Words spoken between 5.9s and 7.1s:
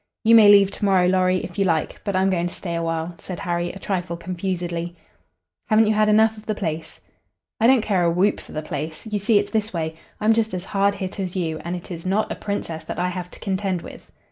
had enough of the place?"